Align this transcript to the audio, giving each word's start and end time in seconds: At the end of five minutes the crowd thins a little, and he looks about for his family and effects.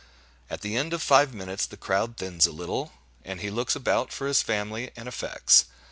At 0.49 0.61
the 0.61 0.75
end 0.75 0.93
of 0.95 1.03
five 1.03 1.31
minutes 1.31 1.67
the 1.67 1.77
crowd 1.77 2.17
thins 2.17 2.47
a 2.47 2.51
little, 2.51 2.91
and 3.23 3.39
he 3.39 3.51
looks 3.51 3.75
about 3.75 4.11
for 4.11 4.25
his 4.25 4.41
family 4.41 4.89
and 4.95 5.07
effects. 5.07 5.65